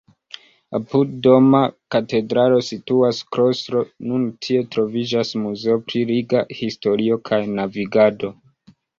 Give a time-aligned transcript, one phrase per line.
[0.77, 1.59] Apud Doma
[1.95, 8.31] Katedralo situas klostro, nun tie troviĝas Muzeo pri Riga historio kaj navigado.